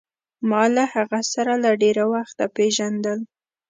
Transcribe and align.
ما 0.49 0.63
له 0.75 0.83
هغه 0.93 1.19
سره 1.33 1.53
له 1.63 1.71
ډېره 1.81 2.03
وخته 2.13 2.43
پېژندل. 2.55 3.19